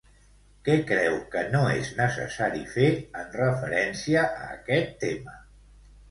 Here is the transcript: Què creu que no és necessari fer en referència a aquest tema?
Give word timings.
Què 0.67 0.75
creu 0.91 1.17
que 1.33 1.41
no 1.55 1.59
és 1.73 1.91
necessari 1.99 2.61
fer 2.75 2.87
en 3.19 3.27
referència 3.35 4.23
a 4.39 4.47
aquest 4.55 4.97
tema? 5.05 5.37